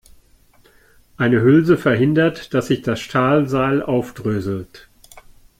Eine 1.15 1.41
Hülse 1.41 1.77
verhindert, 1.77 2.55
dass 2.55 2.65
sich 2.69 2.81
das 2.81 2.99
Stahlseil 2.99 3.83
aufdröselt. 3.83 4.89